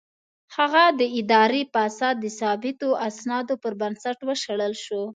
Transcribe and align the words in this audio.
هغه 0.55 0.83
د 0.99 1.01
اداري 1.19 1.63
فساد 1.73 2.15
د 2.23 2.25
ثابتو 2.39 2.89
اسنادو 3.07 3.53
پر 3.63 3.73
بنسټ 3.81 4.17
وشړل 4.27 4.73
شو. 4.83 5.01